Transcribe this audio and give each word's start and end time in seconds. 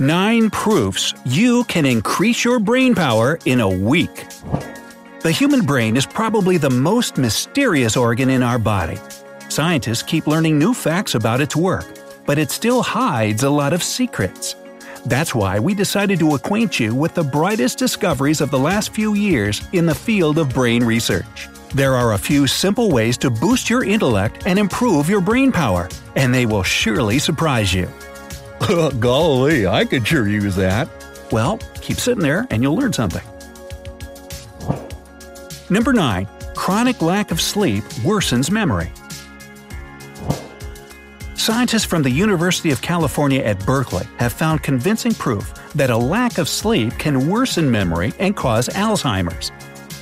Nine 0.00 0.50
proofs 0.50 1.14
you 1.24 1.64
can 1.64 1.86
increase 1.86 2.44
your 2.44 2.58
brain 2.58 2.94
power 2.94 3.38
in 3.46 3.60
a 3.60 3.68
week. 3.68 4.26
The 5.20 5.32
human 5.32 5.64
brain 5.64 5.96
is 5.96 6.04
probably 6.04 6.58
the 6.58 6.68
most 6.68 7.16
mysterious 7.16 7.96
organ 7.96 8.28
in 8.28 8.42
our 8.42 8.58
body. 8.58 8.98
Scientists 9.48 10.02
keep 10.02 10.26
learning 10.26 10.58
new 10.58 10.74
facts 10.74 11.14
about 11.14 11.40
its 11.40 11.56
work, 11.56 11.86
but 12.26 12.36
it 12.36 12.50
still 12.50 12.82
hides 12.82 13.42
a 13.42 13.48
lot 13.48 13.72
of 13.72 13.82
secrets. 13.82 14.54
That's 15.06 15.34
why 15.34 15.58
we 15.58 15.72
decided 15.72 16.18
to 16.18 16.34
acquaint 16.34 16.78
you 16.78 16.94
with 16.94 17.14
the 17.14 17.24
brightest 17.24 17.78
discoveries 17.78 18.42
of 18.42 18.50
the 18.50 18.58
last 18.58 18.94
few 18.94 19.14
years 19.14 19.66
in 19.72 19.86
the 19.86 19.94
field 19.94 20.36
of 20.36 20.52
brain 20.52 20.84
research. 20.84 21.48
There 21.74 21.94
are 21.94 22.12
a 22.12 22.18
few 22.18 22.46
simple 22.46 22.90
ways 22.90 23.16
to 23.18 23.30
boost 23.30 23.70
your 23.70 23.82
intellect 23.82 24.42
and 24.44 24.58
improve 24.58 25.08
your 25.08 25.22
brain 25.22 25.52
power, 25.52 25.88
and 26.16 26.34
they 26.34 26.44
will 26.44 26.62
surely 26.62 27.18
surprise 27.18 27.72
you. 27.72 27.88
Golly, 29.00 29.66
I 29.66 29.84
could 29.84 30.06
sure 30.06 30.28
use 30.28 30.56
that. 30.56 30.88
Well, 31.30 31.58
keep 31.80 31.98
sitting 31.98 32.22
there 32.22 32.46
and 32.50 32.62
you'll 32.62 32.76
learn 32.76 32.92
something. 32.92 33.22
Number 35.68 35.92
9. 35.92 36.28
Chronic 36.54 37.02
lack 37.02 37.30
of 37.30 37.40
sleep 37.40 37.84
worsens 38.02 38.50
memory. 38.50 38.90
Scientists 41.34 41.84
from 41.84 42.02
the 42.02 42.10
University 42.10 42.72
of 42.72 42.82
California 42.82 43.40
at 43.40 43.64
Berkeley 43.64 44.04
have 44.16 44.32
found 44.32 44.62
convincing 44.62 45.14
proof 45.14 45.52
that 45.74 45.90
a 45.90 45.96
lack 45.96 46.38
of 46.38 46.48
sleep 46.48 46.92
can 46.98 47.28
worsen 47.28 47.70
memory 47.70 48.12
and 48.18 48.34
cause 48.34 48.68
Alzheimer's. 48.68 49.52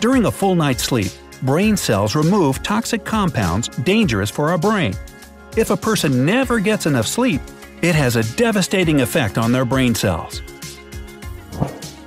During 0.00 0.24
a 0.24 0.32
full 0.32 0.54
night's 0.54 0.82
sleep, 0.82 1.12
brain 1.42 1.76
cells 1.76 2.16
remove 2.16 2.62
toxic 2.62 3.04
compounds 3.04 3.68
dangerous 3.68 4.30
for 4.30 4.50
our 4.50 4.58
brain. 4.58 4.94
If 5.56 5.70
a 5.70 5.76
person 5.76 6.24
never 6.24 6.58
gets 6.58 6.86
enough 6.86 7.06
sleep, 7.06 7.40
it 7.82 7.94
has 7.94 8.16
a 8.16 8.36
devastating 8.36 9.00
effect 9.00 9.38
on 9.38 9.52
their 9.52 9.64
brain 9.64 9.94
cells. 9.94 10.42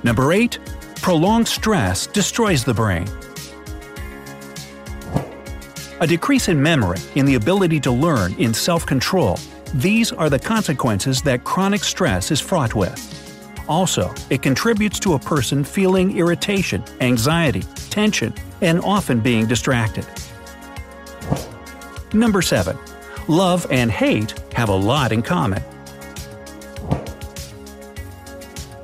Number 0.02 0.32
8. 0.32 0.58
Prolonged 0.96 1.48
stress 1.48 2.06
destroys 2.06 2.64
the 2.64 2.74
brain. 2.74 3.08
A 6.00 6.06
decrease 6.06 6.48
in 6.48 6.60
memory, 6.60 6.98
in 7.14 7.26
the 7.26 7.36
ability 7.36 7.80
to 7.80 7.90
learn, 7.92 8.34
in 8.34 8.52
self 8.52 8.84
control 8.84 9.38
these 9.74 10.12
are 10.12 10.28
the 10.28 10.38
consequences 10.38 11.22
that 11.22 11.44
chronic 11.44 11.82
stress 11.82 12.30
is 12.30 12.40
fraught 12.40 12.74
with. 12.74 13.08
Also, 13.68 14.14
it 14.28 14.42
contributes 14.42 15.00
to 15.00 15.14
a 15.14 15.18
person 15.18 15.64
feeling 15.64 16.18
irritation, 16.18 16.84
anxiety, 17.00 17.62
tension, 17.88 18.34
and 18.60 18.80
often 18.80 19.18
being 19.20 19.46
distracted. 19.46 20.06
Number 22.12 22.42
7. 22.42 22.76
Love 23.28 23.66
and 23.70 23.90
hate 23.90 24.34
have 24.54 24.68
a 24.68 24.74
lot 24.74 25.12
in 25.12 25.22
common. 25.22 25.62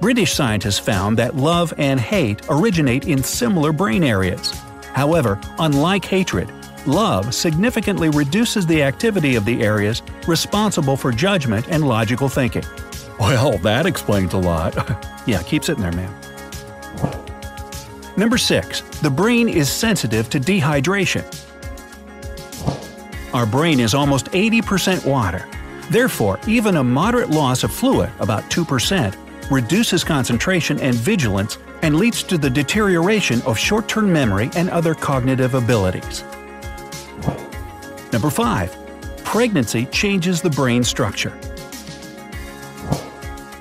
British 0.00 0.32
scientists 0.32 0.78
found 0.78 1.18
that 1.18 1.34
love 1.34 1.74
and 1.76 1.98
hate 1.98 2.40
originate 2.48 3.08
in 3.08 3.22
similar 3.22 3.72
brain 3.72 4.04
areas. 4.04 4.52
However, 4.92 5.40
unlike 5.58 6.04
hatred, 6.04 6.52
love 6.86 7.34
significantly 7.34 8.08
reduces 8.08 8.64
the 8.64 8.82
activity 8.82 9.34
of 9.34 9.44
the 9.44 9.60
areas 9.62 10.02
responsible 10.26 10.96
for 10.96 11.10
judgment 11.10 11.66
and 11.68 11.86
logical 11.86 12.28
thinking. 12.28 12.64
Well, 13.18 13.58
that 13.58 13.86
explains 13.86 14.34
a 14.34 14.38
lot. 14.38 14.74
yeah, 15.26 15.42
keep 15.42 15.64
sitting 15.64 15.82
there, 15.82 15.92
man. 15.92 16.14
Number 18.16 18.38
6. 18.38 18.80
The 19.00 19.10
brain 19.10 19.48
is 19.48 19.68
sensitive 19.68 20.30
to 20.30 20.40
dehydration. 20.40 21.24
Our 23.34 23.46
brain 23.46 23.80
is 23.80 23.94
almost 23.94 24.26
80% 24.26 25.04
water. 25.06 25.46
Therefore, 25.90 26.38
even 26.46 26.76
a 26.76 26.84
moderate 26.84 27.30
loss 27.30 27.64
of 27.64 27.72
fluid, 27.72 28.10
about 28.20 28.44
2%, 28.50 29.50
reduces 29.50 30.04
concentration 30.04 30.78
and 30.80 30.94
vigilance 30.94 31.58
and 31.82 31.96
leads 31.96 32.22
to 32.24 32.36
the 32.36 32.50
deterioration 32.50 33.40
of 33.42 33.58
short 33.58 33.88
term 33.88 34.12
memory 34.12 34.50
and 34.54 34.68
other 34.70 34.94
cognitive 34.94 35.54
abilities. 35.54 36.24
Number 38.12 38.30
5. 38.30 38.76
Pregnancy 39.24 39.86
changes 39.86 40.40
the 40.40 40.50
brain 40.50 40.82
structure. 40.82 41.38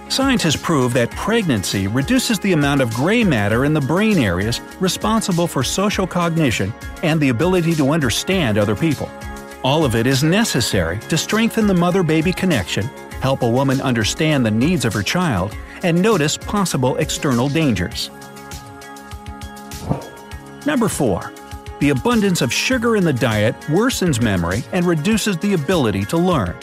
Scientists 0.09 0.55
prove 0.55 0.93
that 0.93 1.11
pregnancy 1.11 1.87
reduces 1.87 2.39
the 2.39 2.53
amount 2.53 2.81
of 2.81 2.91
gray 2.93 3.23
matter 3.23 3.65
in 3.65 3.73
the 3.73 3.81
brain 3.81 4.17
areas 4.17 4.61
responsible 4.79 5.45
for 5.45 5.63
social 5.63 6.07
cognition 6.07 6.73
and 7.03 7.19
the 7.19 7.29
ability 7.29 7.75
to 7.75 7.91
understand 7.91 8.57
other 8.57 8.75
people. 8.75 9.11
All 9.63 9.83
of 9.83 9.95
it 9.95 10.05
is 10.05 10.23
necessary 10.23 10.99
to 11.09 11.17
strengthen 11.17 11.67
the 11.67 11.73
mother 11.73 12.03
baby 12.03 12.31
connection, 12.31 12.85
help 13.21 13.41
a 13.41 13.49
woman 13.49 13.81
understand 13.81 14.45
the 14.45 14.51
needs 14.51 14.85
of 14.85 14.93
her 14.93 15.03
child, 15.03 15.55
and 15.83 16.01
notice 16.01 16.37
possible 16.37 16.95
external 16.97 17.49
dangers. 17.49 18.09
Number 20.65 20.87
4. 20.87 21.33
The 21.79 21.89
abundance 21.89 22.41
of 22.41 22.51
sugar 22.51 22.97
in 22.97 23.03
the 23.03 23.13
diet 23.13 23.55
worsens 23.61 24.21
memory 24.21 24.63
and 24.73 24.85
reduces 24.85 25.37
the 25.37 25.53
ability 25.53 26.05
to 26.05 26.17
learn. 26.17 26.55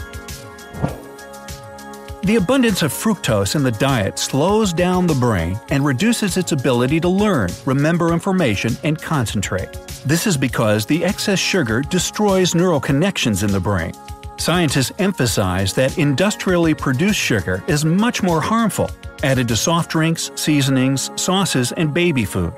The 2.25 2.37
abundance 2.37 2.83
of 2.83 2.93
fructose 2.93 3.55
in 3.55 3.63
the 3.63 3.73
diet 3.73 4.19
slows 4.19 4.73
down 4.73 5.07
the 5.07 5.15
brain 5.15 5.61
and 5.69 5.85
reduces 5.85 6.37
its 6.37 6.53
ability 6.53 7.01
to 7.01 7.09
learn, 7.09 7.51
remember 7.67 8.13
information, 8.13 8.77
and 8.83 9.01
concentrate. 9.01 9.69
This 10.07 10.27
is 10.27 10.37
because 10.37 10.85
the 10.85 11.03
excess 11.03 11.39
sugar 11.39 11.81
destroys 11.81 12.55
neural 12.55 12.79
connections 12.79 13.43
in 13.43 13.51
the 13.51 13.61
brain. 13.61 13.95
Scientists 14.37 14.93
emphasize 14.99 15.73
that 15.75 15.97
industrially 15.97 16.75
produced 16.75 17.19
sugar 17.19 17.65
is 17.69 17.87
much 17.87 18.23
more 18.23 18.41
harmful, 18.41 18.91
added 19.23 19.49
to 19.49 19.57
soft 19.57 19.91
drinks, 19.91 20.31
seasonings, 20.35 21.11
sauces, 21.17 21.73
and 21.73 21.95
baby 21.95 22.27
food. 22.27 22.53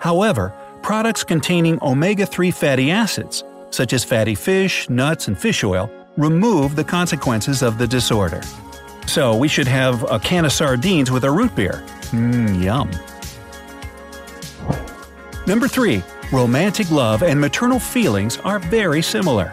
However, 0.00 0.52
products 0.82 1.22
containing 1.22 1.78
omega 1.82 2.26
3 2.26 2.50
fatty 2.50 2.90
acids, 2.90 3.44
such 3.70 3.92
as 3.92 4.02
fatty 4.02 4.34
fish, 4.34 4.90
nuts, 4.90 5.28
and 5.28 5.38
fish 5.38 5.62
oil, 5.62 5.88
remove 6.16 6.74
the 6.74 6.82
consequences 6.82 7.62
of 7.62 7.78
the 7.78 7.86
disorder. 7.86 8.40
So 9.06 9.36
we 9.36 9.46
should 9.46 9.68
have 9.68 10.02
a 10.10 10.18
can 10.18 10.44
of 10.44 10.52
sardines 10.52 11.12
with 11.12 11.22
a 11.22 11.30
root 11.30 11.54
beer. 11.54 11.84
Mmm, 12.10 12.60
yum. 12.60 12.90
Number 15.46 15.68
3. 15.68 16.02
Romantic 16.30 16.90
love 16.90 17.22
and 17.22 17.40
maternal 17.40 17.78
feelings 17.78 18.36
are 18.38 18.58
very 18.58 19.00
similar. 19.00 19.50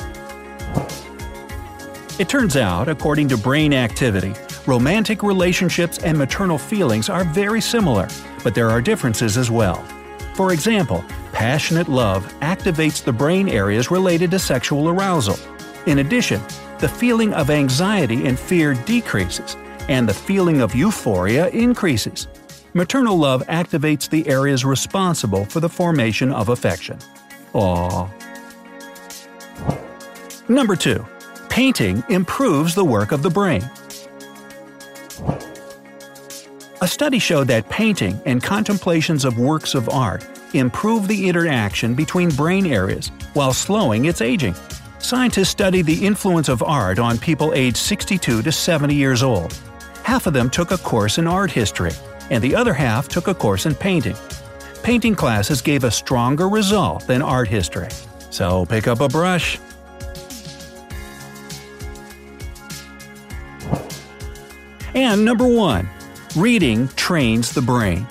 It 2.19 2.27
turns 2.27 2.57
out, 2.57 2.89
according 2.89 3.29
to 3.29 3.37
brain 3.37 3.73
activity, 3.73 4.33
romantic 4.67 5.23
relationships 5.23 5.99
and 5.99 6.17
maternal 6.17 6.57
feelings 6.57 7.07
are 7.07 7.23
very 7.23 7.61
similar, 7.61 8.09
but 8.43 8.53
there 8.53 8.69
are 8.69 8.81
differences 8.81 9.37
as 9.37 9.49
well. 9.49 9.85
For 10.33 10.51
example, 10.51 11.05
passionate 11.31 11.87
love 11.87 12.25
activates 12.41 13.01
the 13.01 13.13
brain 13.13 13.47
areas 13.47 13.89
related 13.89 14.29
to 14.31 14.39
sexual 14.39 14.89
arousal. 14.89 15.39
In 15.85 15.99
addition, 15.99 16.41
the 16.79 16.89
feeling 16.89 17.33
of 17.33 17.49
anxiety 17.49 18.27
and 18.27 18.37
fear 18.37 18.73
decreases, 18.73 19.55
and 19.87 20.09
the 20.09 20.13
feeling 20.13 20.59
of 20.59 20.75
euphoria 20.75 21.47
increases. 21.51 22.27
Maternal 22.75 23.17
love 23.17 23.41
activates 23.47 24.09
the 24.09 24.27
areas 24.27 24.65
responsible 24.65 25.45
for 25.45 25.61
the 25.61 25.69
formation 25.69 26.29
of 26.33 26.49
affection. 26.49 26.99
Aww. 27.53 28.09
Number 30.49 30.75
2. 30.75 31.05
Painting 31.47 32.03
improves 32.09 32.75
the 32.75 32.83
work 32.83 33.13
of 33.13 33.23
the 33.23 33.29
brain. 33.29 33.63
A 36.81 36.87
study 36.89 37.17
showed 37.17 37.47
that 37.47 37.69
painting 37.69 38.21
and 38.25 38.43
contemplations 38.43 39.23
of 39.23 39.39
works 39.39 39.73
of 39.73 39.87
art 39.87 40.27
improve 40.53 41.07
the 41.07 41.29
interaction 41.29 41.93
between 41.93 42.27
brain 42.27 42.65
areas 42.65 43.09
while 43.35 43.53
slowing 43.53 44.03
its 44.03 44.19
aging. 44.19 44.53
Scientists 44.99 45.47
studied 45.47 45.85
the 45.85 46.05
influence 46.05 46.49
of 46.49 46.61
art 46.61 46.99
on 46.99 47.17
people 47.19 47.53
aged 47.53 47.77
62 47.77 48.41
to 48.41 48.51
70 48.51 48.93
years 48.93 49.23
old. 49.23 49.57
Half 50.03 50.27
of 50.27 50.33
them 50.33 50.49
took 50.49 50.71
a 50.71 50.77
course 50.77 51.17
in 51.17 51.25
art 51.25 51.51
history, 51.51 51.91
and 52.29 52.43
the 52.43 52.55
other 52.55 52.73
half 52.73 53.07
took 53.07 53.27
a 53.27 53.33
course 53.33 53.65
in 53.65 53.75
painting. 53.75 54.15
Painting 54.83 55.15
classes 55.15 55.61
gave 55.61 55.83
a 55.83 55.91
stronger 55.91 56.47
result 56.47 57.07
than 57.07 57.21
art 57.21 57.47
history. 57.47 57.89
So 58.29 58.65
pick 58.65 58.87
up 58.87 58.99
a 58.99 59.07
brush. 59.07 59.59
And 64.93 65.25
number 65.25 65.45
one, 65.45 65.89
reading 66.35 66.87
trains 66.89 67.53
the 67.53 67.61
brain. 67.61 68.07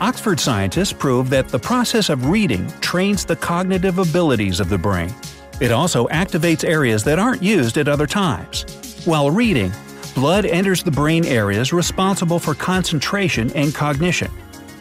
Oxford 0.00 0.38
scientists 0.38 0.92
prove 0.92 1.28
that 1.30 1.48
the 1.48 1.58
process 1.58 2.08
of 2.08 2.26
reading 2.26 2.70
trains 2.80 3.24
the 3.24 3.34
cognitive 3.34 3.98
abilities 3.98 4.60
of 4.60 4.68
the 4.68 4.78
brain. 4.78 5.12
It 5.60 5.72
also 5.72 6.06
activates 6.08 6.62
areas 6.62 7.02
that 7.04 7.18
aren't 7.18 7.42
used 7.42 7.78
at 7.78 7.88
other 7.88 8.06
times. 8.06 8.64
While 9.04 9.30
reading, 9.30 9.72
blood 10.18 10.46
enters 10.46 10.82
the 10.82 10.90
brain 10.90 11.24
areas 11.24 11.72
responsible 11.72 12.40
for 12.40 12.52
concentration 12.52 13.52
and 13.52 13.72
cognition. 13.72 14.28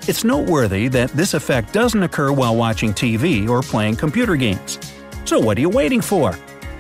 It's 0.07 0.24
noteworthy 0.24 0.88
that 0.88 1.12
this 1.12 1.36
effect 1.36 1.74
doesn't 1.74 2.01
occur 2.01 2.31
while 2.31 2.56
watching 2.56 2.92
TV 2.92 3.48
or 3.48 3.62
playing 3.62 3.98
computer 3.98 4.36
games. 4.36 4.80
So 5.25 5.39
what 5.39 5.56
are 5.60 5.62
you 5.62 5.69
waiting 5.69 6.01
for? 6.01 6.36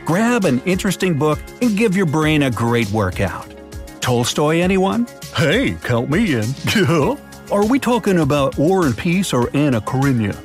Grab 0.05 0.45
an 0.45 0.59
interesting 0.65 1.19
book 1.19 1.37
and 1.61 1.77
give 1.77 1.95
your 1.95 2.07
brain 2.07 2.43
a 2.43 2.49
great 2.49 2.89
workout. 2.89 3.53
Tolstoy, 4.01 4.57
anyone? 4.57 5.05
Hey, 5.35 5.77
count 5.83 6.09
me 6.09 6.33
in. 6.33 6.45
Are 7.51 7.65
we 7.65 7.77
talking 7.77 8.19
about 8.19 8.57
War 8.57 8.87
and 8.87 8.97
Peace 8.97 9.33
or 9.33 9.55
Anna 9.55 9.81
Karenina? 9.81 10.35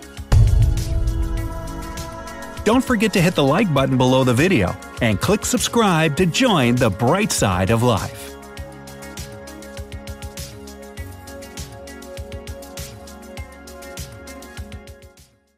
Don't 2.64 2.84
forget 2.84 3.14
to 3.14 3.22
hit 3.22 3.34
the 3.34 3.42
like 3.42 3.72
button 3.72 3.96
below 3.96 4.22
the 4.22 4.34
video 4.34 4.76
and 5.02 5.20
click 5.20 5.44
subscribe 5.44 6.16
to 6.16 6.24
join 6.24 6.76
the 6.76 6.88
bright 6.88 7.30
side 7.30 7.70
of 7.70 7.82
life. 7.82 8.41